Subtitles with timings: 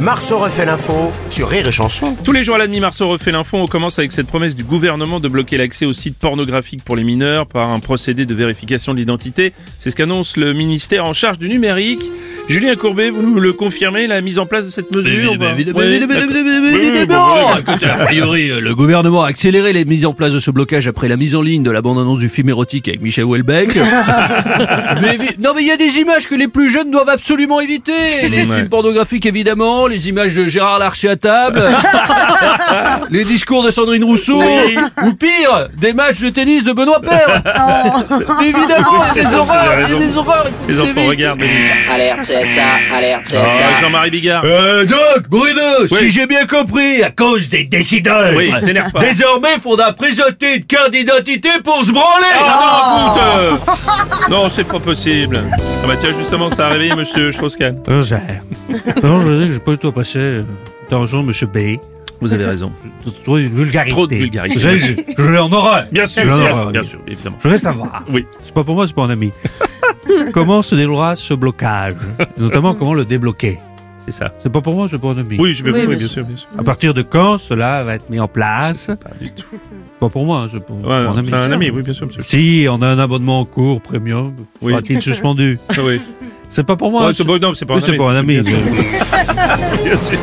[0.00, 2.16] Marceau refait l'info sur Rire et Chanson.
[2.24, 3.58] Tous les jours à la demi, Marceau refait l'info.
[3.58, 7.04] On commence avec cette promesse du gouvernement de bloquer l'accès aux sites pornographiques pour les
[7.04, 9.52] mineurs par un procédé de vérification de l'identité.
[9.78, 12.00] C'est ce qu'annonce le ministère en charge du numérique.
[12.50, 15.34] Julien Courbet, vous nous le confirmez, la mise en place de cette mesure
[17.82, 21.16] a priori, le gouvernement a accéléré les mises en place de ce blocage après la
[21.16, 23.76] mise en ligne de la bande-annonce du film érotique avec Michel Houellebecq.
[25.00, 27.92] mais non, mais il y a des images que les plus jeunes doivent absolument éviter.
[28.28, 28.56] Les Ouais.
[28.56, 31.62] films pornographiques, évidemment, les images de Gérard Larcher à table,
[33.10, 34.40] les discours de Sandrine Rousseau,
[35.04, 37.42] ou pire, des matchs de tennis de Benoît Père.
[38.42, 40.46] évidemment, il y a des horreurs, il y a des horreurs.
[40.68, 41.42] Les enfants regardent.
[41.92, 42.62] Alerte CSA,
[42.96, 43.80] alerte Ah, CSA.
[43.82, 44.42] Jean-Marie Bigard.
[44.44, 45.98] Euh, Doc, Bruno, Oui.
[45.98, 49.00] si j'ai bien compris, à cause des décideurs, Oui, t'énerve pas.
[49.00, 52.26] désormais, faudra présenter une carte d'identité pour se branler.
[52.38, 53.22] Ah, non, écoute,
[53.78, 55.40] euh, Non, c'est pas possible.
[55.82, 57.76] Ah bah tiens, justement, ça a réveillé monsieur Strauss-Kahn.
[59.02, 60.40] Non, je dis que j'ai pas du tout apprécié.
[60.86, 61.76] Attention, monsieur B.
[62.20, 62.70] Vous avez raison.
[63.24, 63.90] Trop de vulgarité.
[63.92, 64.58] Trop de vulgarité.
[64.58, 64.76] Je,
[65.16, 65.84] je l'ai en horreur.
[65.90, 67.36] Bien sûr, Je l'ai en bien, horreur, bien sûr, évidemment.
[67.38, 68.02] Je voudrais savoir.
[68.10, 68.26] Oui.
[68.44, 69.30] C'est pas pour moi, c'est pour un ami.
[70.32, 71.94] comment se déroulera ce blocage
[72.38, 73.58] Notamment, comment le débloquer?
[74.06, 74.32] C'est ça.
[74.38, 75.36] C'est pas pour moi, c'est pour un ami.
[75.38, 76.48] Oui, je vais oui, bien sûr, bien sûr.
[76.58, 78.86] À partir de quand cela va être mis en place?
[79.02, 79.44] Pas du tout.
[79.52, 81.28] C'est pas pour moi, c'est pour, Ouais, pour non, un ami.
[81.30, 82.22] c'est un ami, oui, bien sûr, monsieur.
[82.22, 84.72] Si on a un abonnement en cours premium, Oui.
[84.72, 85.58] sera-t-il suspendu?
[85.84, 86.00] Oui.
[86.48, 87.06] C'est pas pour moi.
[87.08, 87.98] Ouais, c'est bon, non, c'est pas Oui, un c'est ami.
[87.98, 88.40] pour un ami.
[88.40, 88.62] Bien sûr.
[89.84, 90.18] Bien sûr.